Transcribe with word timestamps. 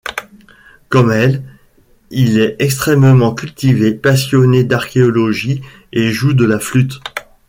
Comme 0.89 1.11
elle, 1.11 1.43
il 2.09 2.39
est 2.39 2.55
extrêmement 2.57 3.35
cultivé, 3.35 3.93
passionné 3.93 4.63
d'archéologie 4.63 5.61
et 5.93 6.11
joue 6.11 6.33
de 6.33 6.43
la 6.43 6.57
flûte. 6.59 6.99